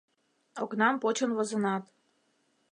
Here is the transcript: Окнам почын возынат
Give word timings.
Окнам 0.63 0.95
почын 1.01 1.31
возынат 1.37 1.83